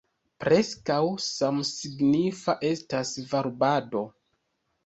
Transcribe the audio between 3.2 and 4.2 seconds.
varbado.